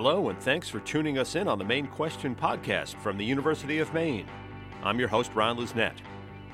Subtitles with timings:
[0.00, 3.80] Hello, and thanks for tuning us in on the Maine Question podcast from the University
[3.80, 4.28] of Maine.
[4.84, 5.96] I'm your host, Ron Lisnet.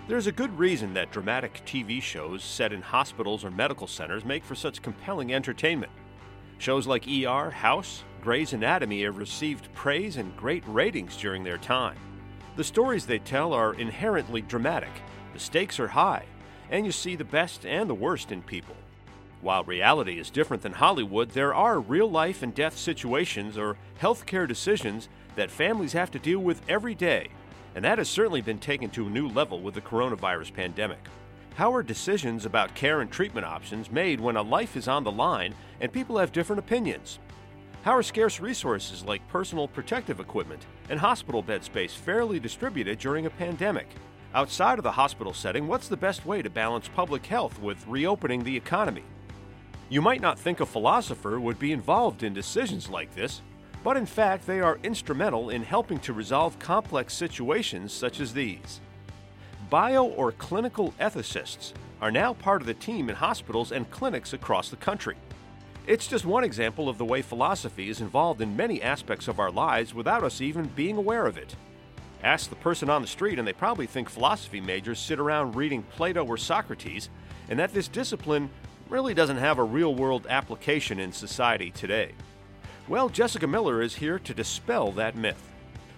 [0.08, 4.44] There's a good reason that dramatic TV shows set in hospitals or medical centers make
[4.44, 5.92] for such compelling entertainment.
[6.56, 11.99] Shows like ER, House, Grey's Anatomy have received praise and great ratings during their time.
[12.56, 15.03] The stories they tell are inherently dramatic,
[15.35, 16.24] the stakes are high,
[16.70, 18.74] and you see the best and the worst in people.
[19.45, 24.48] While reality is different than Hollywood, there are real life and death situations or healthcare
[24.48, 27.28] decisions that families have to deal with every day,
[27.74, 30.98] and that has certainly been taken to a new level with the coronavirus pandemic.
[31.56, 35.12] How are decisions about care and treatment options made when a life is on the
[35.12, 37.18] line and people have different opinions?
[37.82, 43.26] How are scarce resources like personal protective equipment and hospital bed space fairly distributed during
[43.26, 43.88] a pandemic?
[44.34, 48.42] Outside of the hospital setting, what's the best way to balance public health with reopening
[48.42, 49.04] the economy?
[49.91, 53.43] You might not think a philosopher would be involved in decisions like this,
[53.82, 58.80] but in fact, they are instrumental in helping to resolve complex situations such as these.
[59.68, 64.71] Bio or clinical ethicists are now part of the team in hospitals and clinics across
[64.71, 65.17] the country.
[65.87, 69.51] It's just one example of the way philosophy is involved in many aspects of our
[69.51, 71.55] lives without us even being aware of it.
[72.23, 75.83] Ask the person on the street, and they probably think philosophy majors sit around reading
[75.83, 77.11] Plato or Socrates,
[77.51, 78.48] and that this discipline
[78.95, 82.12] really doesn't have a real world application in society today.
[82.87, 85.51] Well, Jessica Miller is here to dispel that myth.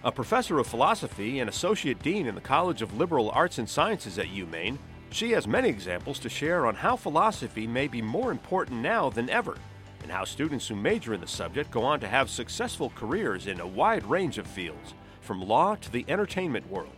[0.03, 4.17] A professor of philosophy and associate dean in the College of Liberal Arts and Sciences
[4.17, 4.79] at UMaine,
[5.11, 9.29] she has many examples to share on how philosophy may be more important now than
[9.29, 9.57] ever
[10.01, 13.59] and how students who major in the subject go on to have successful careers in
[13.59, 16.95] a wide range of fields, from law to the entertainment world.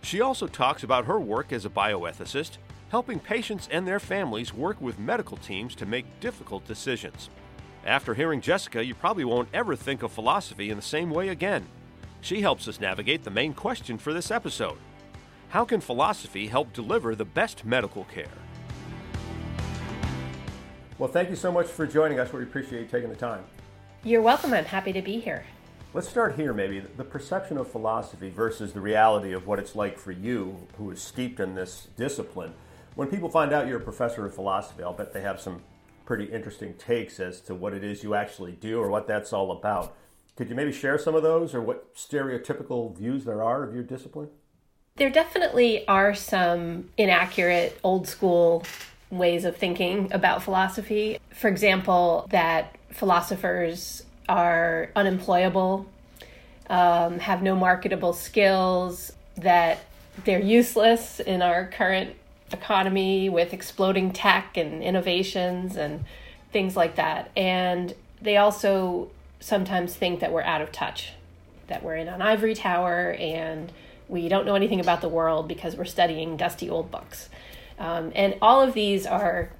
[0.00, 2.56] She also talks about her work as a bioethicist,
[2.88, 7.30] helping patients and their families work with medical teams to make difficult decisions.
[7.84, 11.66] After hearing Jessica, you probably won't ever think of philosophy in the same way again.
[12.20, 14.78] She helps us navigate the main question for this episode
[15.50, 18.26] How can philosophy help deliver the best medical care?
[20.98, 22.32] Well, thank you so much for joining us.
[22.32, 23.44] We appreciate you taking the time.
[24.02, 24.54] You're welcome.
[24.54, 25.44] I'm happy to be here.
[25.92, 26.80] Let's start here, maybe.
[26.80, 31.00] The perception of philosophy versus the reality of what it's like for you, who is
[31.00, 32.54] steeped in this discipline.
[32.96, 35.60] When people find out you're a professor of philosophy, I'll bet they have some
[36.06, 39.52] pretty interesting takes as to what it is you actually do or what that's all
[39.52, 39.94] about.
[40.34, 43.82] Could you maybe share some of those or what stereotypical views there are of your
[43.82, 44.30] discipline?
[44.96, 48.64] There definitely are some inaccurate, old school
[49.10, 51.18] ways of thinking about philosophy.
[51.34, 55.84] For example, that philosophers are unemployable,
[56.70, 59.80] um, have no marketable skills, that
[60.24, 62.16] they're useless in our current
[62.52, 66.04] economy with exploding tech and innovations and
[66.52, 67.30] things like that.
[67.36, 71.12] And they also sometimes think that we're out of touch,
[71.66, 73.72] that we're in an ivory tower and
[74.08, 77.28] we don't know anything about the world because we're studying dusty old books.
[77.78, 79.50] Um, and all of these are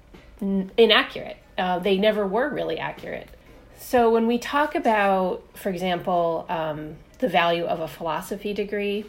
[0.41, 1.37] n- inaccurate.
[1.57, 3.29] Uh, they never were really accurate.
[3.77, 9.05] So when we talk about, for example, um, the value of a philosophy degree,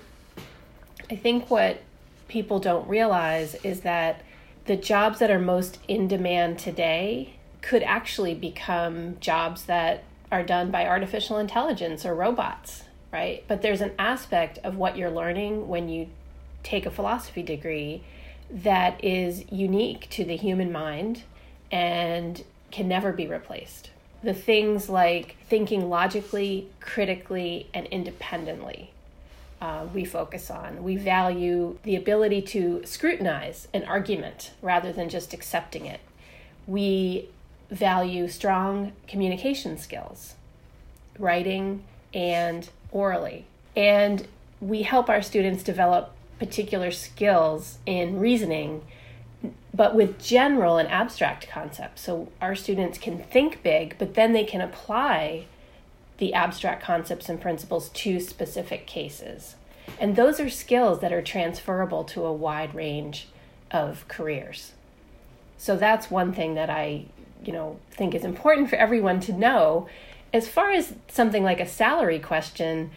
[1.11, 1.81] I think what
[2.29, 4.23] people don't realize is that
[4.67, 10.71] the jobs that are most in demand today could actually become jobs that are done
[10.71, 13.43] by artificial intelligence or robots, right?
[13.49, 16.09] But there's an aspect of what you're learning when you
[16.63, 18.03] take a philosophy degree
[18.51, 21.23] that is unique to the human mind
[21.71, 23.91] and can never be replaced.
[24.23, 28.91] The things like thinking logically, critically, and independently,
[29.61, 30.85] uh, we focus on.
[30.85, 36.01] We value the ability to scrutinize an argument rather than just accepting it.
[36.67, 37.29] We
[37.71, 40.35] value strong communication skills,
[41.19, 41.83] writing
[42.15, 43.45] and orally.
[43.77, 44.27] And
[44.61, 48.83] we help our students develop particular skills in reasoning,
[49.75, 52.03] but with general and abstract concepts.
[52.03, 55.47] So our students can think big, but then they can apply
[56.19, 59.55] the abstract concepts and principles to specific cases.
[59.99, 63.29] And those are skills that are transferable to a wide range
[63.71, 64.73] of careers.
[65.57, 67.07] So that's one thing that I,
[67.45, 69.89] you know, think is important for everyone to know.
[70.33, 72.91] As far as something like a salary question,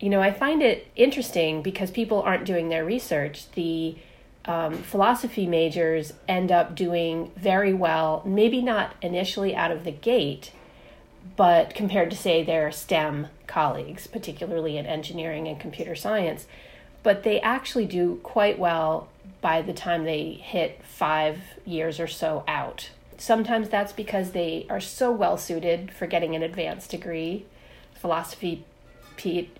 [0.00, 3.50] you know, I find it interesting because people aren't doing their research.
[3.52, 3.96] The
[4.44, 10.52] um, philosophy majors end up doing very well, maybe not initially out of the gate,
[11.36, 16.46] but compared to, say, their STEM colleagues, particularly in engineering and computer science,
[17.02, 19.08] but they actually do quite well
[19.40, 22.90] by the time they hit five years or so out.
[23.18, 27.46] Sometimes that's because they are so well suited for getting an advanced degree
[27.94, 28.64] philosophy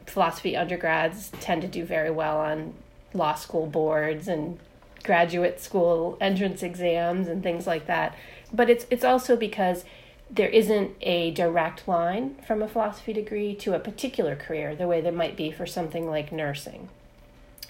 [0.07, 2.75] philosophy undergrads tend to do very well on
[3.15, 4.59] law school boards and
[5.03, 8.15] graduate school entrance exams and things like that.
[8.53, 9.85] But it's it's also because
[10.31, 15.01] there isn't a direct line from a philosophy degree to a particular career the way
[15.01, 16.89] there might be for something like nursing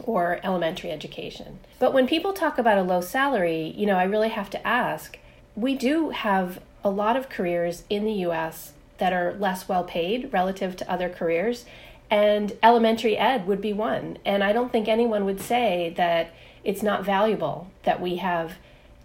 [0.02, 1.58] or elementary education.
[1.78, 5.18] But when people talk about a low salary, you know, I really have to ask,
[5.54, 10.32] we do have a lot of careers in the US that are less well paid
[10.32, 11.66] relative to other careers
[12.10, 14.18] and elementary ed would be one.
[14.24, 16.30] And I don't think anyone would say that
[16.64, 18.54] it's not valuable that we have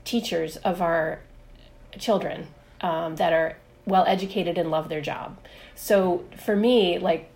[0.03, 1.19] teachers of our
[1.97, 2.47] children
[2.81, 5.37] um, that are well educated and love their job.
[5.75, 7.29] So for me, like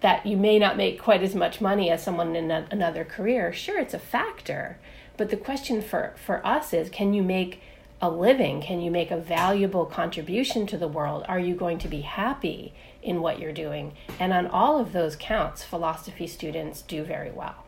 [0.00, 3.52] that you may not make quite as much money as someone in a, another career,
[3.52, 4.78] sure, it's a factor.
[5.16, 7.60] But the question for, for us is can you make
[8.00, 8.60] a living?
[8.60, 11.24] Can you make a valuable contribution to the world?
[11.28, 13.94] Are you going to be happy in what you're doing?
[14.20, 17.64] And on all of those counts, philosophy students do very well.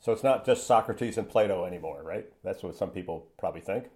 [0.00, 2.26] So it's not just Socrates and Plato anymore, right?
[2.42, 3.90] That's what some people probably think.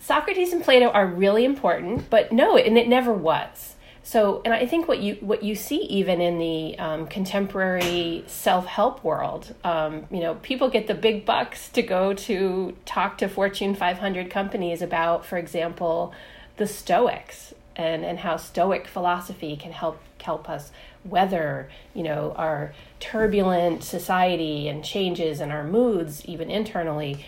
[0.00, 3.76] Socrates and Plato are really important, but no, and it never was.
[4.02, 8.66] So, and I think what you what you see even in the um, contemporary self
[8.66, 13.28] help world, um, you know, people get the big bucks to go to talk to
[13.28, 16.14] Fortune 500 companies about, for example,
[16.56, 20.72] the Stoics and and how Stoic philosophy can help help us
[21.04, 27.24] weather, you know, our turbulent society and changes and our moods, even internally.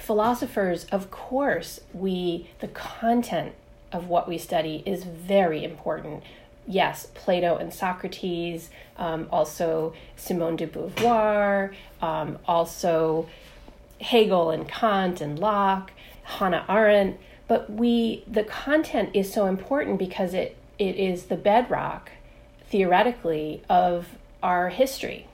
[0.00, 3.54] Philosophers, of course, we the content
[3.92, 6.22] of what we study is very important.
[6.66, 13.28] Yes, Plato and Socrates, um, also Simone de Beauvoir, um, also
[14.00, 15.92] Hegel and Kant and Locke,
[16.22, 17.18] Hannah Arendt.
[17.46, 22.10] But we, the content is so important because it, it is the bedrock,
[22.68, 24.06] theoretically, of
[24.42, 25.26] our history.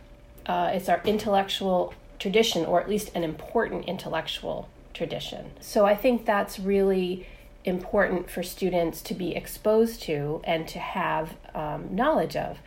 [0.47, 5.51] Uh, it's our intellectual tradition, or at least an important intellectual tradition.
[5.61, 7.27] So I think that's really
[7.65, 12.59] important for students to be exposed to and to have um, knowledge of.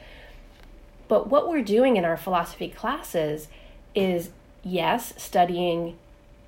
[1.07, 3.47] But what we're doing in our philosophy classes
[3.95, 4.29] is,
[4.63, 5.97] yes, studying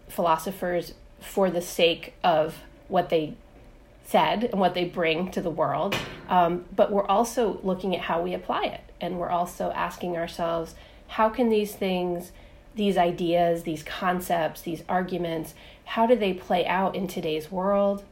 [0.08, 3.36] philosophers for the sake of what they
[4.04, 5.96] said and what they bring to the world,
[6.28, 8.82] um, but we're also looking at how we apply it.
[9.00, 10.76] And we're also asking ourselves,
[11.08, 12.32] how can these things,
[12.76, 15.54] these ideas, these concepts, these arguments,
[15.86, 18.04] how do they play out in today's world?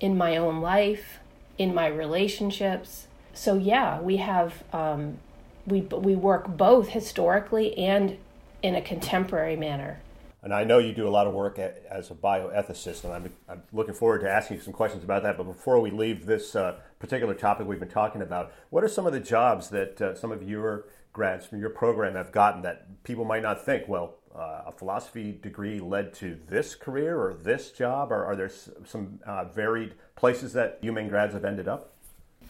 [0.00, 1.18] in my own life,
[1.58, 3.06] in my relationships.
[3.32, 5.18] So yeah, we have um,
[5.66, 8.16] we we work both historically and
[8.62, 10.00] in a contemporary manner.
[10.42, 13.32] And I know you do a lot of work at, as a bioethicist, and I'm,
[13.48, 15.36] I'm, looking forward to asking you some questions about that.
[15.36, 19.08] But before we leave this uh, particular topic we've been talking about, what are some
[19.08, 20.84] of the jobs that uh, some of your
[21.16, 25.32] grads from your program have gotten that people might not think, well, uh, a philosophy
[25.32, 28.12] degree led to this career or this job?
[28.12, 28.50] Or are there
[28.84, 31.94] some uh, varied places that UMaine grads have ended up?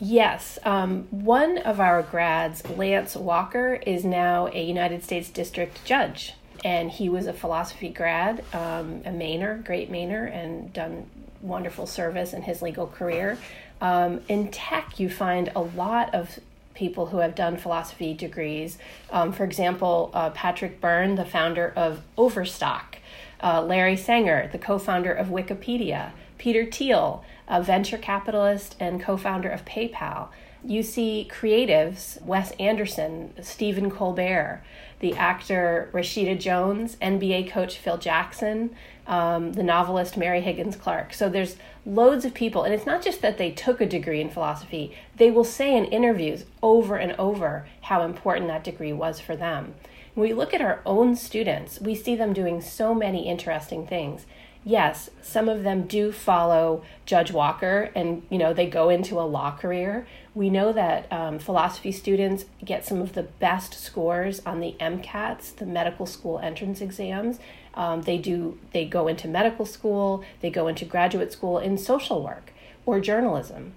[0.00, 0.58] Yes.
[0.64, 6.34] Um, one of our grads, Lance Walker, is now a United States District Judge.
[6.64, 11.08] And he was a philosophy grad, um, a Mainer, great Mainer, and done
[11.40, 13.38] wonderful service in his legal career.
[13.80, 16.40] Um, in tech, you find a lot of
[16.76, 18.78] people who have done philosophy degrees.
[19.10, 22.98] Um, for example, uh, Patrick Byrne, the founder of Overstock,
[23.42, 29.16] uh, Larry Sanger, the co founder of Wikipedia, Peter Thiel, a venture capitalist and co
[29.16, 30.28] founder of PayPal.
[30.64, 34.62] You see creatives, Wes Anderson, Stephen Colbert,
[35.00, 38.74] the actor Rashida Jones, NBA coach Phil Jackson,
[39.06, 41.14] um, the novelist Mary Higgins Clark.
[41.14, 44.30] So there's loads of people, and it's not just that they took a degree in
[44.30, 49.36] philosophy, they will say in interviews over and over how important that degree was for
[49.36, 49.74] them.
[50.14, 54.24] When we look at our own students, we see them doing so many interesting things.
[54.68, 59.22] Yes, some of them do follow Judge Walker and you know they go into a
[59.22, 60.08] law career.
[60.34, 65.54] We know that um, philosophy students get some of the best scores on the MCATs,
[65.54, 67.38] the medical school entrance exams,
[67.74, 72.20] um, they do they go into medical school, they go into graduate school in social
[72.20, 72.52] work
[72.84, 73.72] or journalism.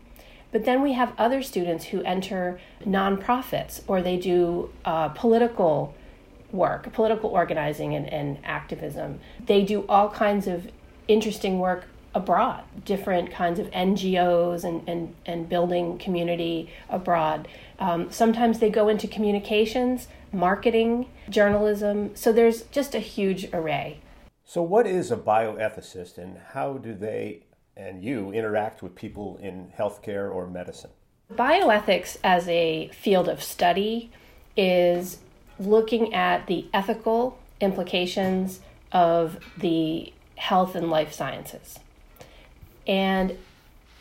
[0.52, 5.94] But then we have other students who enter nonprofits or they do uh, political
[6.52, 9.20] work, political organizing and, and activism.
[9.46, 10.68] They do all kinds of
[11.10, 11.86] interesting work
[12.16, 17.48] abroad, different kinds of NGOs and, and, and building community abroad.
[17.78, 22.16] Um, sometimes they go into communications, marketing, journalism.
[22.16, 24.00] So there's just a huge array.
[24.46, 27.44] So, what is a bioethicist and how do they
[27.78, 30.90] and you interact with people in healthcare or medicine?
[31.34, 34.12] Bioethics as a field of study
[34.58, 35.20] is
[35.60, 38.60] looking at the ethical implications
[38.92, 41.80] of the health and life sciences.
[42.88, 43.38] And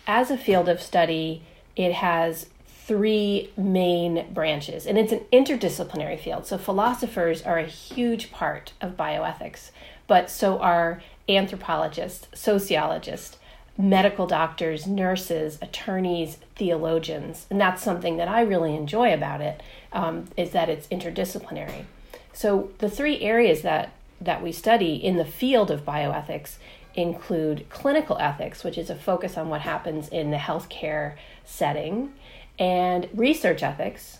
[0.07, 1.43] as a field of study,
[1.77, 6.47] it has three main branches, and it's an interdisciplinary field.
[6.47, 9.73] So, philosophers are a huge part of bioethics,
[10.07, 13.37] but so are anthropologists, sociologists,
[13.77, 20.29] medical doctors, nurses, attorneys, theologians, and that's something that I really enjoy about it um,
[20.37, 21.85] is that it's interdisciplinary.
[22.33, 26.57] So the three areas that that we study in the field of bioethics
[26.95, 32.13] include clinical ethics, which is a focus on what happens in the healthcare setting,
[32.59, 34.19] and research ethics.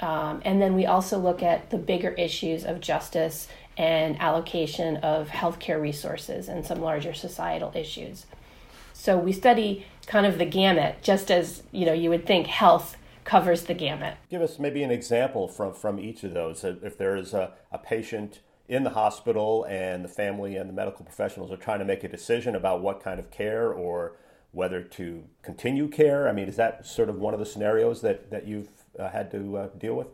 [0.00, 5.28] Um, and then we also look at the bigger issues of justice and allocation of
[5.28, 8.26] healthcare resources and some larger societal issues.
[8.92, 12.96] So we study kind of the gamut, just as you know you would think health
[13.24, 14.16] covers the gamut.
[14.28, 16.64] Give us maybe an example from from each of those.
[16.64, 21.04] If there is a, a patient in the hospital and the family and the medical
[21.04, 24.12] professionals are trying to make a decision about what kind of care or
[24.52, 26.28] whether to continue care.
[26.28, 29.30] I mean, is that sort of one of the scenarios that that you've uh, had
[29.32, 30.06] to uh, deal with?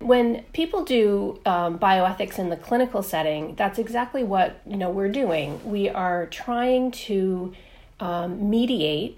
[0.00, 5.08] When people do um, bioethics in the clinical setting, that's exactly what you know we're
[5.08, 5.60] doing.
[5.64, 7.54] We are trying to
[8.00, 9.16] um, mediate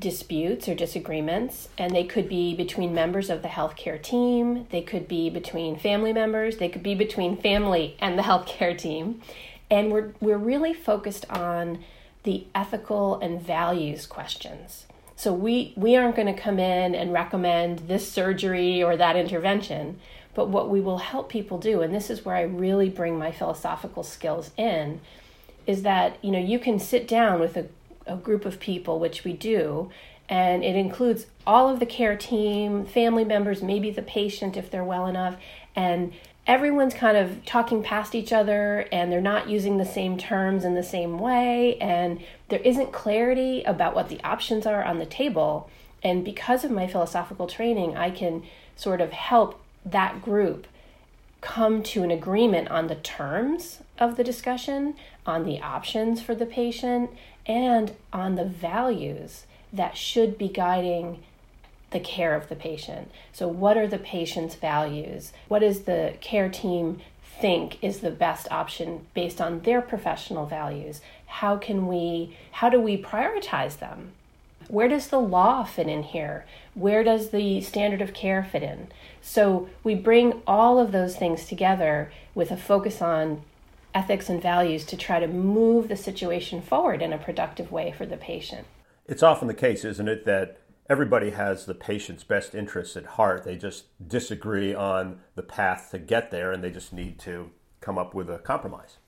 [0.00, 5.06] disputes or disagreements, and they could be between members of the healthcare team, they could
[5.06, 9.20] be between family members, they could be between family and the healthcare team.
[9.70, 11.84] And we're, we're really focused on
[12.24, 14.86] the ethical and values questions.
[15.16, 20.00] So we, we aren't going to come in and recommend this surgery or that intervention,
[20.34, 23.30] but what we will help people do, and this is where I really bring my
[23.30, 25.00] philosophical skills in,
[25.66, 27.66] is that you know you can sit down with a
[28.06, 29.90] a group of people, which we do,
[30.28, 34.84] and it includes all of the care team, family members, maybe the patient if they're
[34.84, 35.36] well enough,
[35.74, 36.12] and
[36.46, 40.74] everyone's kind of talking past each other and they're not using the same terms in
[40.74, 45.68] the same way, and there isn't clarity about what the options are on the table.
[46.02, 48.42] And because of my philosophical training, I can
[48.74, 50.66] sort of help that group
[51.40, 54.94] come to an agreement on the terms of the discussion,
[55.26, 57.10] on the options for the patient,
[57.46, 61.22] and on the values that should be guiding
[61.90, 63.10] the care of the patient.
[63.32, 65.32] So, what are the patient's values?
[65.48, 67.00] What does the care team
[67.40, 71.00] think is the best option based on their professional values?
[71.26, 74.12] How can we, how do we prioritize them?
[74.68, 76.46] Where does the law fit in here?
[76.74, 78.88] Where does the standard of care fit in?
[79.20, 83.42] So, we bring all of those things together with a focus on
[83.94, 88.06] ethics and values to try to move the situation forward in a productive way for
[88.06, 88.66] the patient.
[89.06, 93.44] It's often the case, isn't it, that everybody has the patient's best interests at heart.
[93.44, 97.98] They just disagree on the path to get there and they just need to come
[97.98, 98.98] up with a compromise.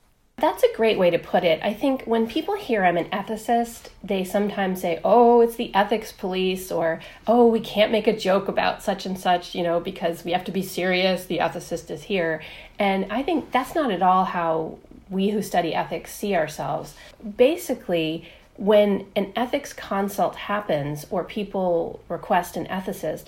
[0.42, 1.60] That's a great way to put it.
[1.62, 6.10] I think when people hear I'm an ethicist, they sometimes say, oh, it's the ethics
[6.10, 10.24] police, or oh, we can't make a joke about such and such, you know, because
[10.24, 11.26] we have to be serious.
[11.26, 12.42] The ethicist is here.
[12.76, 16.96] And I think that's not at all how we who study ethics see ourselves.
[17.36, 23.26] Basically, when an ethics consult happens or people request an ethicist,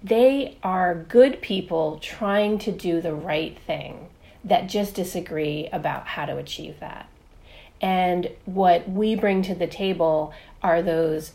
[0.00, 4.06] they are good people trying to do the right thing
[4.44, 7.08] that just disagree about how to achieve that.
[7.80, 10.32] And what we bring to the table
[10.62, 11.32] are those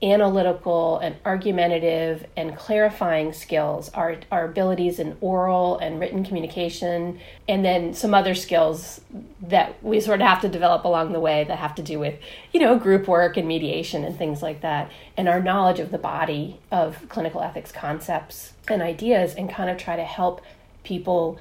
[0.00, 7.18] analytical and argumentative and clarifying skills, our, our abilities in oral and written communication,
[7.48, 9.00] and then some other skills
[9.42, 12.14] that we sort of have to develop along the way that have to do with,
[12.52, 15.98] you know, group work and mediation and things like that, and our knowledge of the
[15.98, 20.40] body of clinical ethics concepts and ideas, and kind of try to help
[20.84, 21.38] people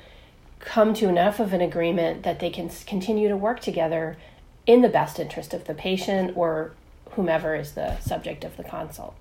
[0.59, 4.17] come to enough of an agreement that they can continue to work together
[4.65, 6.73] in the best interest of the patient or
[7.11, 9.15] whomever is the subject of the consult.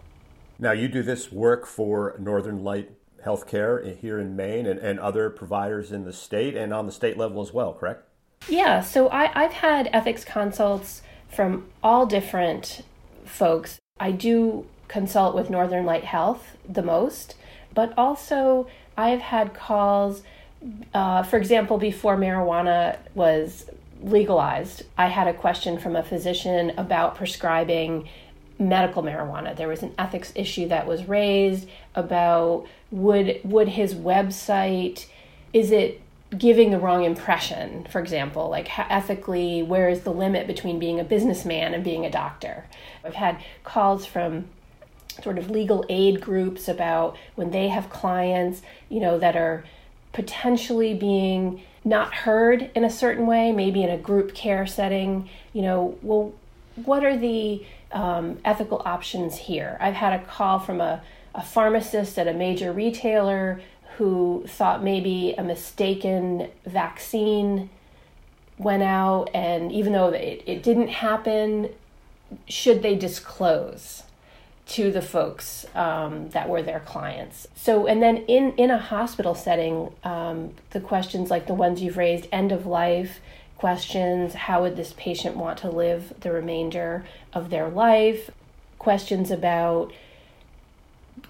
[0.58, 2.90] Now, you do this work for Northern Light
[3.24, 7.16] Healthcare here in Maine and, and other providers in the state and on the state
[7.16, 8.04] level as well, correct?
[8.48, 12.82] Yeah, so I, I've had ethics consults from all different
[13.24, 13.78] folks.
[13.98, 17.34] I do consult with Northern Light Health the most,
[17.74, 20.22] but also I've had calls
[20.94, 23.66] uh, for example, before marijuana was
[24.02, 28.08] legalized, I had a question from a physician about prescribing
[28.58, 29.54] medical marijuana.
[29.56, 35.06] There was an ethics issue that was raised about would would his website
[35.52, 36.00] is it
[36.36, 41.04] giving the wrong impression for example like ethically where is the limit between being a
[41.04, 42.64] businessman and being a doctor
[43.04, 44.44] i've had calls from
[45.22, 49.64] sort of legal aid groups about when they have clients, you know, that are
[50.16, 55.60] potentially being not heard in a certain way, maybe in a group care setting, you
[55.60, 56.32] know, well,
[56.86, 59.76] what are the um, ethical options here?
[59.78, 61.02] I've had a call from a,
[61.34, 63.60] a pharmacist at a major retailer
[63.98, 67.68] who thought maybe a mistaken vaccine
[68.56, 71.68] went out, and even though it, it didn't happen,
[72.48, 74.02] should they disclose?
[74.66, 77.46] To the folks um, that were their clients.
[77.54, 81.96] So, and then in, in a hospital setting, um, the questions like the ones you've
[81.96, 83.20] raised end of life
[83.56, 88.30] questions how would this patient want to live the remainder of their life?
[88.78, 89.92] Questions about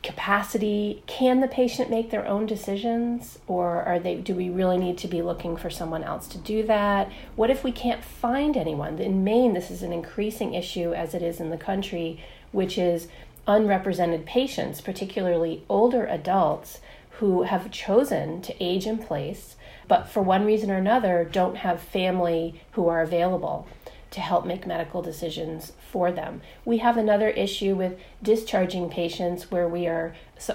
[0.02, 4.98] capacity can the patient make their own decisions or are they do we really need
[4.98, 8.98] to be looking for someone else to do that what if we can't find anyone
[8.98, 13.06] in maine this is an increasing issue as it is in the country which is
[13.46, 16.80] unrepresented patients, particularly older adults
[17.18, 19.56] who have chosen to age in place,
[19.88, 23.66] but for one reason or another don't have family who are available
[24.10, 26.40] to help make medical decisions for them.
[26.64, 30.14] We have another issue with discharging patients where we are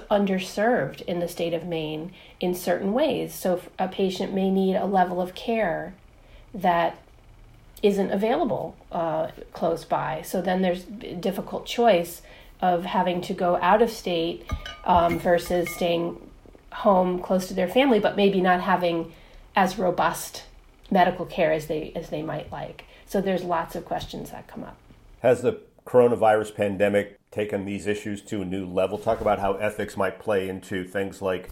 [0.10, 3.34] underserved in the state of Maine in certain ways.
[3.34, 5.94] So, a patient may need a level of care
[6.54, 6.98] that
[7.84, 10.22] isn't available uh, close by.
[10.24, 12.22] So, then there's difficult choice
[12.62, 14.46] of having to go out of state
[14.86, 16.18] um, versus staying
[16.72, 19.12] home close to their family, but maybe not having
[19.56, 20.44] as robust
[20.90, 22.86] medical care as they as they might like.
[23.06, 24.78] So there's lots of questions that come up.
[25.22, 28.98] Has the coronavirus pandemic taken these issues to a new level?
[28.98, 31.52] Talk about how ethics might play into things like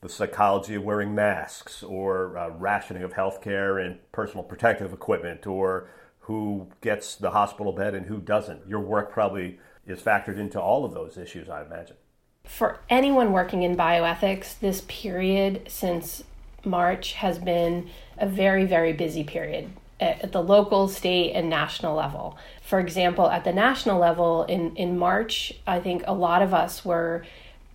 [0.00, 5.88] the psychology of wearing masks or uh, rationing of healthcare and personal protective equipment or
[6.20, 8.66] who gets the hospital bed and who doesn't.
[8.68, 11.96] Your work probably is factored into all of those issues, I imagine.
[12.44, 16.24] For anyone working in bioethics, this period since
[16.64, 22.36] March has been a very, very busy period at the local, state, and national level.
[22.62, 26.84] For example, at the national level in, in March, I think a lot of us
[26.84, 27.24] were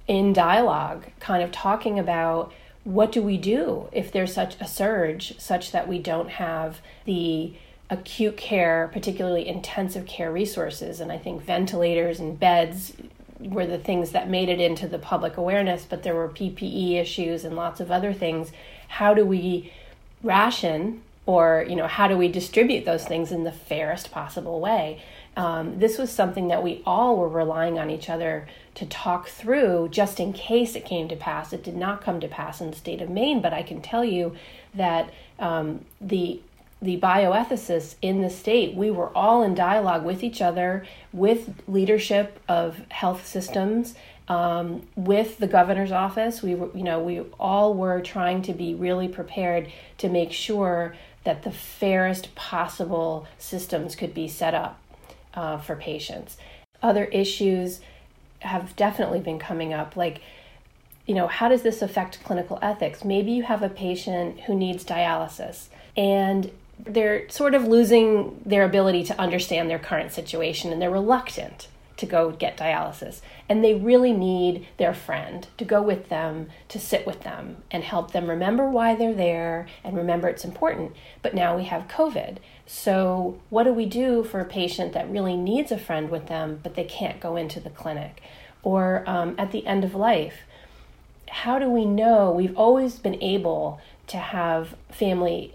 [0.08, 5.40] in dialogue, kind of talking about what do we do if there's such a surge,
[5.40, 7.54] such that we don't have the
[7.92, 11.02] acute care, particularly intensive care resources.
[11.02, 12.94] And I think ventilators and beds
[13.38, 17.44] were the things that made it into the public awareness, but there were PPE issues
[17.44, 18.52] and lots of other things.
[18.88, 19.74] How do we
[20.24, 25.02] ration or, you know, how do we distribute those things in the fairest possible way?
[25.36, 29.90] Um, this was something that we all were relying on each other to talk through
[29.92, 31.52] just in case it came to pass.
[31.52, 34.04] It did not come to pass in the state of Maine, but I can tell
[34.04, 34.36] you
[34.74, 36.42] that um, the
[36.82, 42.40] the bioethicists in the state, we were all in dialogue with each other, with leadership
[42.50, 43.94] of health systems,
[44.28, 46.42] um, with the governor's office.
[46.42, 50.96] We were, you know, we all were trying to be really prepared to make sure
[51.24, 54.82] that the fairest possible systems could be set up
[55.36, 56.38] uh, for patients.
[56.82, 57.82] Other issues
[58.40, 60.22] have definitely been coming up, like
[61.06, 63.04] you know, how does this affect clinical ethics?
[63.04, 65.68] Maybe you have a patient who needs dialysis
[65.98, 66.52] and
[66.86, 71.68] they're sort of losing their ability to understand their current situation and they're reluctant
[72.02, 73.22] to go get dialysis.
[73.48, 77.84] And they really need their friend to go with them, to sit with them, and
[77.84, 80.94] help them remember why they're there and remember it's important.
[81.22, 82.38] But now we have COVID.
[82.66, 86.60] So, what do we do for a patient that really needs a friend with them,
[86.64, 88.22] but they can't go into the clinic?
[88.64, 90.40] Or um, at the end of life,
[91.30, 95.54] how do we know we've always been able to have family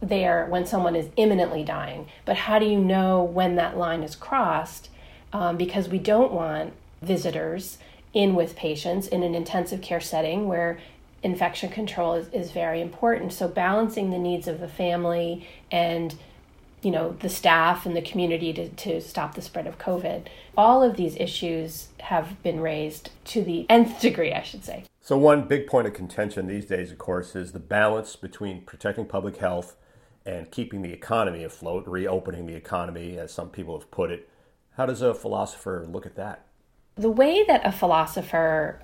[0.00, 2.06] there when someone is imminently dying.
[2.24, 4.90] But how do you know when that line is crossed?
[5.32, 7.78] Um, because we don't want visitors
[8.12, 10.78] in with patients in an intensive care setting where
[11.22, 13.32] infection control is, is very important.
[13.32, 16.14] So balancing the needs of the family and
[16.84, 20.26] you know the staff and the community to, to stop the spread of covid.
[20.56, 24.84] All of these issues have been raised to the nth degree i should say.
[25.00, 29.06] So one big point of contention these days of course is the balance between protecting
[29.06, 29.76] public health
[30.26, 34.28] and keeping the economy afloat reopening the economy as some people have put it.
[34.76, 36.46] How does a philosopher look at that?
[36.96, 38.80] The way that a philosopher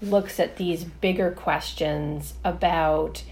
[0.00, 3.22] looks at these bigger questions about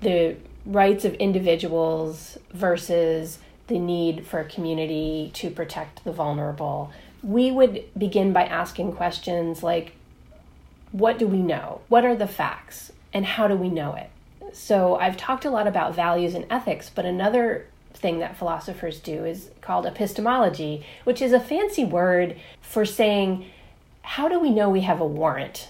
[0.00, 6.90] the rights of individuals versus the need for a community to protect the vulnerable,
[7.22, 9.92] we would begin by asking questions like
[10.92, 11.80] what do we know?
[11.88, 12.92] What are the facts?
[13.12, 14.10] And how do we know it?
[14.52, 19.24] So, I've talked a lot about values and ethics, but another thing that philosophers do
[19.24, 23.46] is called epistemology, which is a fancy word for saying,
[24.02, 25.68] how do we know we have a warrant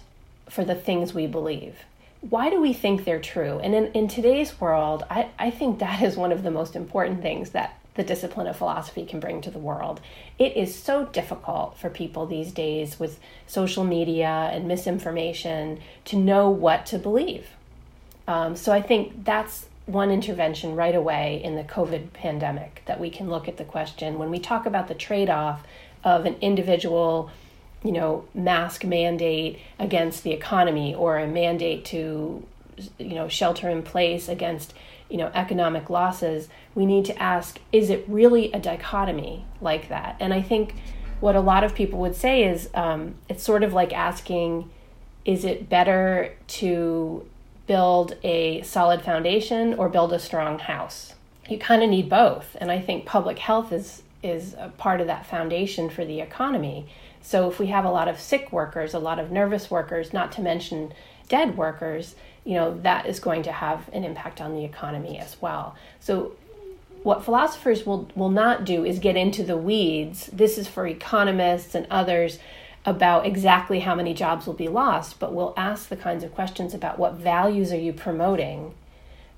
[0.49, 1.79] for the things we believe?
[2.21, 3.59] Why do we think they're true?
[3.59, 7.23] And in, in today's world, I, I think that is one of the most important
[7.23, 10.01] things that the discipline of philosophy can bring to the world.
[10.39, 16.51] It is so difficult for people these days with social media and misinformation to know
[16.51, 17.49] what to believe.
[18.29, 23.09] Um, so I think that's one intervention right away in the COVID pandemic that we
[23.09, 25.63] can look at the question when we talk about the trade off
[26.03, 27.31] of an individual,
[27.83, 32.45] you know, mask mandate against the economy or a mandate to,
[32.99, 34.75] you know, shelter in place against,
[35.09, 40.17] you know, economic losses, we need to ask is it really a dichotomy like that?
[40.21, 40.75] And I think
[41.21, 44.71] what a lot of people would say is um, it's sort of like asking
[45.25, 47.27] is it better to
[47.67, 51.15] build a solid foundation or build a strong house.
[51.49, 55.07] You kind of need both, and I think public health is is a part of
[55.07, 56.89] that foundation for the economy.
[57.27, 60.31] So if we have a lot of sick workers, a lot of nervous workers, not
[60.33, 60.95] to mention
[61.29, 65.37] dead workers, you know, that is going to have an impact on the economy as
[65.43, 65.75] well.
[65.99, 66.37] So
[67.03, 70.31] what philosophers will will not do is get into the weeds.
[70.33, 72.39] This is for economists and others
[72.85, 76.75] about exactly how many jobs will be lost, but we'll ask the kinds of questions
[76.75, 78.73] about what values are you promoting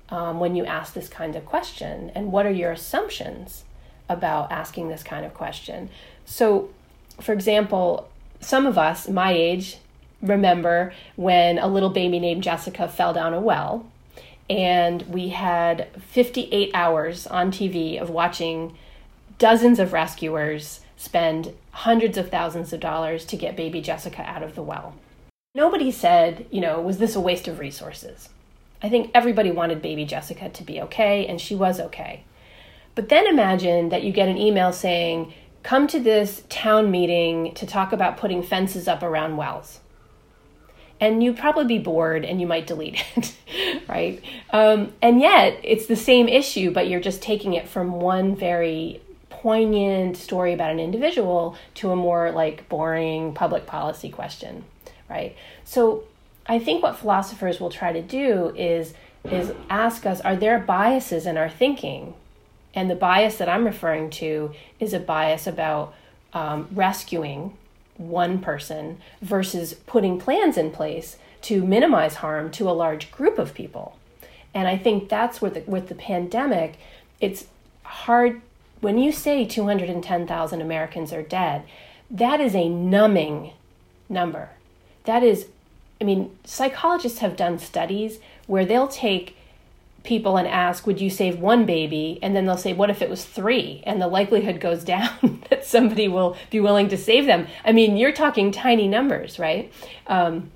[0.09, 3.63] um, when you ask this kind of question, and what are your assumptions
[4.07, 5.89] about asking this kind of question.
[6.23, 6.69] So,
[7.21, 9.77] for example, some of us, my age,
[10.21, 13.85] remember when a little baby named Jessica fell down a well,
[14.49, 18.75] and we had 58 hours on TV of watching
[19.37, 24.55] dozens of rescuers spend hundreds of thousands of dollars to get baby Jessica out of
[24.55, 24.95] the well.
[25.55, 28.29] Nobody said, you know, was this a waste of resources?
[28.81, 32.23] I think everybody wanted baby Jessica to be okay, and she was okay.
[32.95, 37.65] But then imagine that you get an email saying, come to this town meeting to
[37.65, 39.79] talk about putting fences up around wells.
[41.01, 43.35] And you'd probably be bored and you might delete it,
[43.87, 44.21] right?
[44.51, 49.01] Um, and yet, it's the same issue, but you're just taking it from one very
[49.29, 54.65] poignant story about an individual to a more like boring public policy question,
[55.09, 55.35] right?
[55.63, 56.03] So
[56.45, 58.93] I think what philosophers will try to do is
[59.23, 62.15] is ask us are there biases in our thinking?
[62.73, 65.93] And the bias that I'm referring to is a bias about
[66.33, 67.57] um, rescuing
[67.97, 73.53] one person versus putting plans in place to minimize harm to a large group of
[73.53, 73.97] people.
[74.53, 76.77] And I think that's where the, with the pandemic,
[77.19, 77.47] it's
[77.83, 78.41] hard
[78.81, 81.63] when you say 210,000 Americans are dead,
[82.09, 83.53] that is a numbing
[84.07, 84.49] number.
[85.03, 85.47] That is,
[85.99, 89.35] I mean, psychologists have done studies where they'll take
[90.03, 92.19] people and ask, Would you save one baby?
[92.21, 93.83] And then they'll say, What if it was three?
[93.85, 97.47] And the likelihood goes down that somebody will be willing to save them.
[97.65, 99.71] I mean, you're talking tiny numbers, right?
[100.07, 100.51] Um,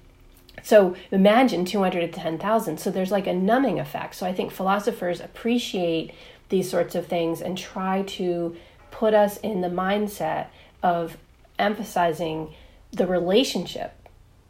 [0.61, 2.79] so imagine 210,000.
[2.79, 4.15] So there's like a numbing effect.
[4.15, 6.13] So I think philosophers appreciate
[6.49, 8.55] these sorts of things and try to
[8.91, 10.47] put us in the mindset
[10.81, 11.17] of
[11.59, 12.53] emphasizing
[12.91, 13.93] the relationship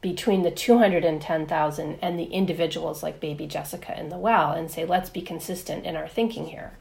[0.04, 5.10] between the 210,000 and the individuals like baby Jessica in the well and say, let's
[5.10, 6.74] be consistent in our thinking here.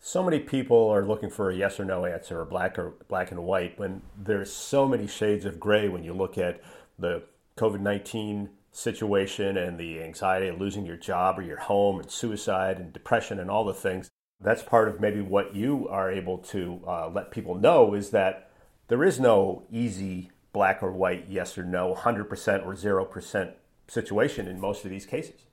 [0.00, 3.30] So many people are looking for a yes or no answer, or black or black
[3.30, 6.62] and white, when there's so many shades of gray when you look at
[6.98, 7.24] the
[7.58, 12.78] COVID 19 situation and the anxiety of losing your job or your home and suicide
[12.78, 14.08] and depression and all the things
[14.40, 18.50] that's part of maybe what you are able to uh, let people know is that
[18.88, 23.52] there is no easy black or white, yes or no, 100% or 0%
[23.88, 25.46] situation in most of these cases.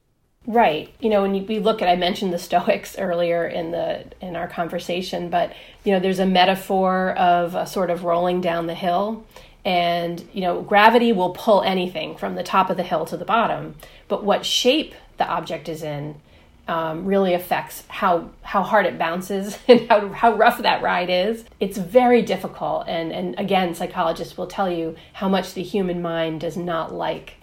[0.45, 0.93] Right.
[1.01, 4.47] You know, when we look at, I mentioned the Stoics earlier in the in our
[4.47, 9.25] conversation, but you know, there's a metaphor of a sort of rolling down the hill,
[9.65, 13.25] and you know, gravity will pull anything from the top of the hill to the
[13.25, 13.75] bottom,
[14.07, 16.21] but what shape the object is in
[16.67, 21.45] um, really affects how how hard it bounces and how how rough that ride is.
[21.60, 26.41] It's very difficult, and and again, psychologists will tell you how much the human mind
[26.41, 27.36] does not like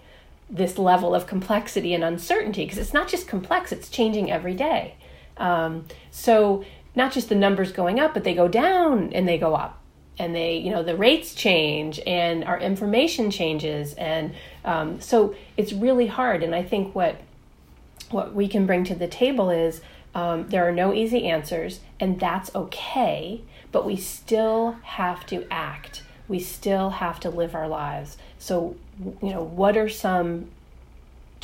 [0.49, 4.95] this level of complexity and uncertainty because it's not just complex; it's changing every day.
[5.37, 6.63] Um, so
[6.95, 9.81] not just the numbers going up, but they go down and they go up
[10.17, 14.33] and they you know the rates change and our information changes and
[14.63, 17.19] um, so it's really hard and i think what
[18.11, 19.81] what we can bring to the table is
[20.13, 23.41] um, there are no easy answers, and that's okay,
[23.71, 26.03] but we still have to act.
[26.27, 28.17] We still have to live our lives.
[28.39, 28.75] So,
[29.21, 30.49] you know, what are some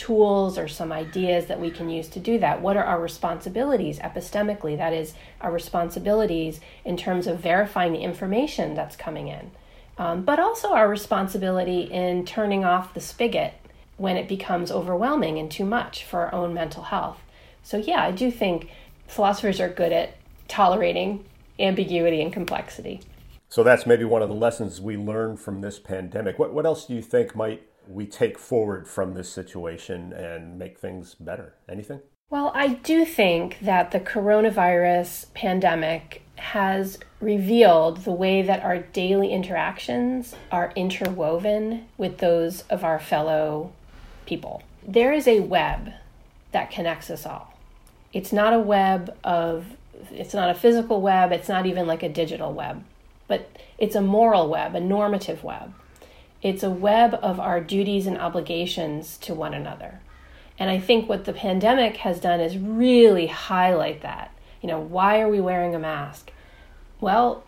[0.02, 2.60] tools or some ideas that we can use to do that.
[2.60, 4.76] What are our responsibilities epistemically?
[4.76, 9.52] That is, our responsibilities in terms of verifying the information that's coming in,
[10.00, 13.54] um, but also our responsibility in turning off the spigot
[14.02, 17.20] when it becomes overwhelming and too much for our own mental health.
[17.62, 18.70] So, yeah, I do think
[19.08, 20.16] philosophers are good at
[20.48, 21.24] tolerating
[21.60, 23.02] ambiguity and complexity.
[23.48, 26.40] So, that's maybe one of the lessons we learned from this pandemic.
[26.40, 30.80] What, what else do you think might we take forward from this situation and make
[30.80, 31.54] things better?
[31.70, 32.02] Anything?
[32.32, 39.32] Well, I do think that the coronavirus pandemic has revealed the way that our daily
[39.32, 43.74] interactions are interwoven with those of our fellow
[44.32, 44.64] people.
[44.88, 45.92] There is a web
[46.54, 47.54] that connects us all.
[48.14, 49.66] It's not a web of,
[50.10, 52.82] it's not a physical web, it's not even like a digital web,
[53.28, 55.74] but it's a moral web, a normative web.
[56.42, 60.00] It's a web of our duties and obligations to one another.
[60.58, 64.34] And I think what the pandemic has done is really highlight that.
[64.62, 66.32] You know, why are we wearing a mask?
[67.02, 67.44] Well,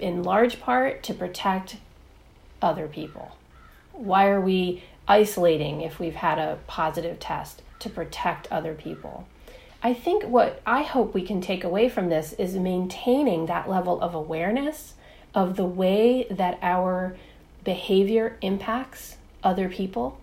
[0.00, 1.78] in large part to protect
[2.60, 3.38] other people.
[3.92, 7.62] Why are we isolating if we've had a positive test?
[7.80, 9.26] To protect other people.
[9.82, 14.00] I think what I hope we can take away from this is maintaining that level
[14.00, 14.94] of awareness
[15.34, 17.16] of the way that our
[17.62, 20.18] behavior impacts other people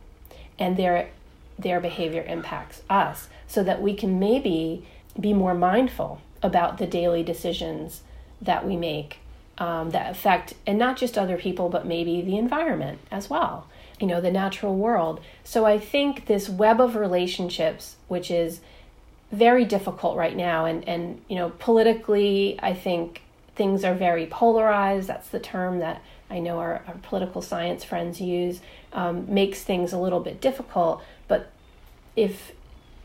[0.58, 1.10] and their
[1.58, 4.86] their behavior impacts us so that we can maybe
[5.20, 8.02] be more mindful about the daily decisions
[8.42, 9.20] that we make
[9.60, 13.68] um, that affect and not just other people but maybe the environment as well
[14.04, 18.60] you know the natural world so i think this web of relationships which is
[19.32, 23.22] very difficult right now and and you know politically i think
[23.56, 26.02] things are very polarized that's the term that
[26.34, 28.60] I know our, our political science friends use
[28.92, 31.04] um, makes things a little bit difficult.
[31.28, 31.52] But
[32.16, 32.54] if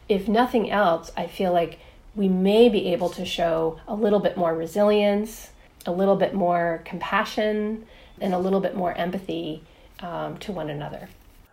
[0.08, 1.78] if nothing else, I feel like
[2.16, 5.50] we may be able to show a little bit more resilience,
[5.84, 7.84] a little bit more compassion,
[8.18, 9.62] and a little bit more empathy
[10.00, 11.08] um, to one another.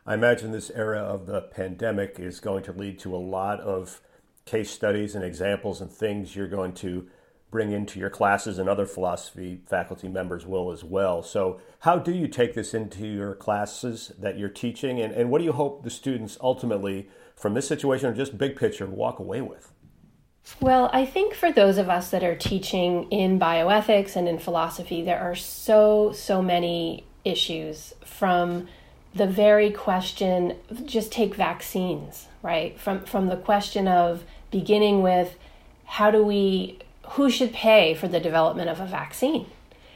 [0.05, 4.01] I imagine this era of the pandemic is going to lead to a lot of
[4.45, 7.07] case studies and examples and things you're going to
[7.49, 11.23] bring into your classes and other philosophy faculty members will as well.
[11.23, 15.39] So, how do you take this into your classes that you're teaching, and, and what
[15.39, 19.41] do you hope the students ultimately, from this situation or just big picture, walk away
[19.41, 19.71] with?
[20.59, 25.01] Well, I think for those of us that are teaching in bioethics and in philosophy,
[25.01, 28.67] there are so, so many issues from
[29.13, 35.35] the very question just take vaccines right from from the question of beginning with
[35.85, 36.77] how do we
[37.11, 39.47] who should pay for the development of a vaccine?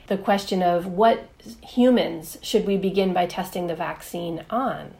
[0.07, 1.29] The question of what
[1.63, 4.93] humans should we begin by testing the vaccine on?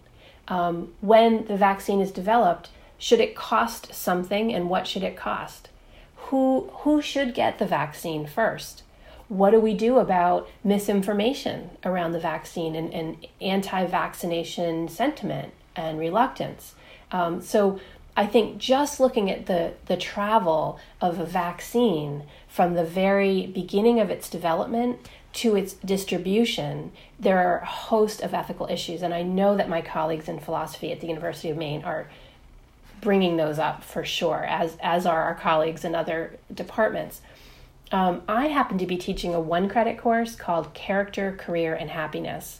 [0.48, 5.70] Um, when the vaccine is developed, should it cost something and what should it cost?
[6.16, 8.84] Who, who should get the vaccine first?
[9.30, 15.98] What do we do about misinformation around the vaccine and, and anti vaccination sentiment and
[15.98, 16.76] reluctance?
[17.12, 17.80] Um, so,
[18.18, 24.02] I think just looking at the, the travel of a vaccine from the very beginning
[24.02, 25.00] of its development
[25.32, 29.04] to its distribution, there are a host of ethical issues.
[29.04, 32.10] And I know that my colleagues in philosophy at the University of Maine are
[33.00, 37.22] bringing those up for sure, as, as are our colleagues in other departments.
[37.92, 42.60] Um, I happen to be teaching a one credit course called Character, Career, and Happiness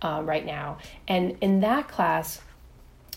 [0.00, 0.78] uh, right now.
[1.06, 2.40] And in that class,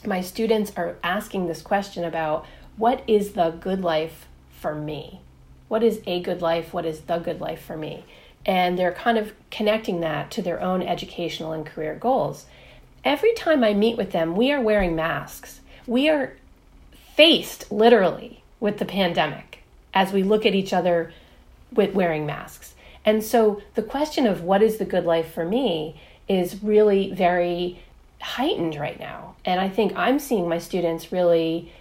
[0.05, 2.45] my students are asking this question about
[2.75, 5.21] what is the good life for me?
[5.69, 6.73] What is a good life?
[6.73, 8.05] What is the good life for me?
[8.45, 12.45] And they're kind of connecting that to their own educational and career goals.
[13.05, 15.61] Every time I meet with them, we are wearing masks.
[15.87, 16.35] We are
[17.15, 21.13] faced literally with the pandemic as we look at each other
[21.75, 22.75] with wearing masks.
[23.05, 27.79] And so the question of what is the good life for me is really very
[28.21, 29.35] heightened right now.
[29.43, 31.71] And I think I'm seeing my students really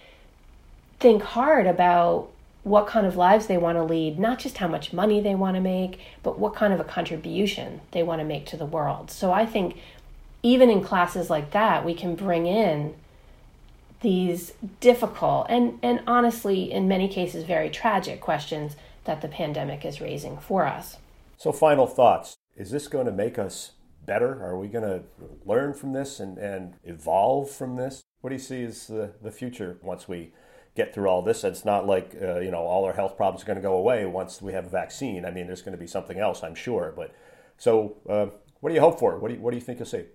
[0.99, 2.29] think hard about
[2.63, 5.55] what kind of lives they want to lead, not just how much money they want
[5.55, 9.11] to make, but what kind of a contribution they want to make to the world.
[9.11, 9.77] So I think
[10.43, 12.93] even in classes like that, we can bring in
[14.01, 20.01] these difficult and, and honestly, in many cases, very tragic questions that the pandemic is
[20.01, 20.97] raising for us.
[21.37, 22.37] So, final thoughts.
[22.55, 23.71] Is this going to make us
[24.05, 24.43] better?
[24.43, 25.03] Are we going to
[25.45, 28.03] learn from this and, and evolve from this?
[28.21, 30.31] What do you see as the, the future once we
[30.75, 31.43] get through all this?
[31.43, 34.05] It's not like, uh, you know, all our health problems are going to go away
[34.05, 35.25] once we have a vaccine.
[35.25, 36.93] I mean, there's going to be something else, I'm sure.
[36.95, 37.13] But
[37.57, 38.27] so, uh,
[38.59, 39.17] what do you hope for?
[39.17, 40.05] What do you, what do you think you'll see?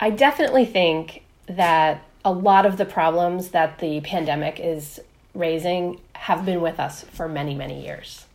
[0.00, 5.00] I definitely think that a lot of the problems that the pandemic is
[5.38, 8.26] raising have been with us for many, many years.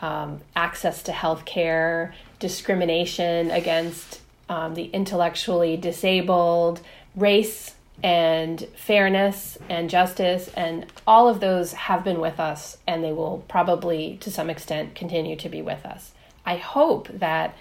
[0.00, 6.80] Um, access to health care, discrimination against um, the intellectually disabled,
[7.14, 13.12] race and fairness and justice, and all of those have been with us, and they
[13.12, 16.12] will probably, to some extent, continue to be with us.
[16.46, 17.54] I hope that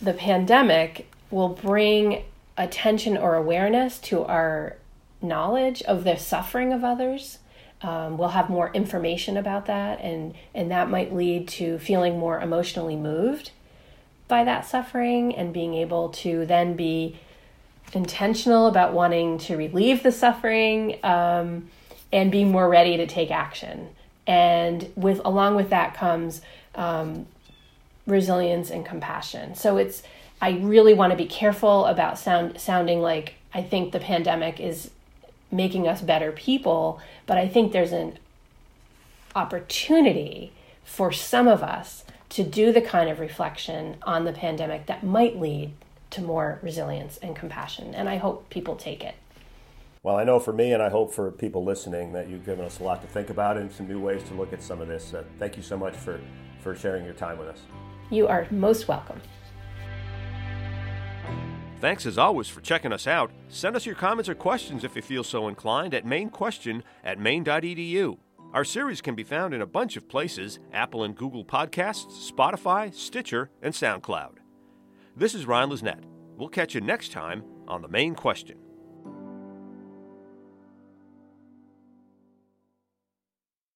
[0.00, 2.24] the pandemic will bring
[2.56, 4.76] attention or awareness to our
[5.22, 7.38] knowledge of the suffering of others.
[7.82, 12.38] Um, we'll have more information about that, and, and that might lead to feeling more
[12.40, 13.52] emotionally moved
[14.28, 17.18] by that suffering and being able to then be
[17.92, 21.68] intentional about wanting to relieve the suffering um,
[22.12, 23.88] and being more ready to take action.
[24.26, 26.40] And with along with that comes
[26.74, 27.26] um,
[28.06, 29.54] resilience and compassion.
[29.54, 30.02] So it's
[30.40, 34.90] I really want to be careful about sound sounding like I think the pandemic is
[35.50, 38.18] making us better people, but I think there's an
[39.34, 40.52] opportunity
[40.84, 45.38] for some of us to do the kind of reflection on the pandemic that might
[45.38, 45.72] lead
[46.10, 47.94] to more resilience and compassion.
[47.94, 49.14] And I hope people take it.
[50.02, 52.80] Well, I know for me, and I hope for people listening, that you've given us
[52.80, 55.12] a lot to think about and some new ways to look at some of this.
[55.12, 56.20] Uh, thank you so much for,
[56.62, 57.58] for sharing your time with us.
[58.10, 59.20] You are most welcome.
[61.80, 63.30] Thanks as always for checking us out.
[63.48, 68.18] Send us your comments or questions if you feel so inclined at mainequestion at maine.edu.
[68.52, 72.92] Our series can be found in a bunch of places Apple and Google Podcasts, Spotify,
[72.92, 74.36] Stitcher, and SoundCloud.
[75.16, 76.04] This is Ron Lisnet.
[76.36, 78.58] We'll catch you next time on The Maine Question.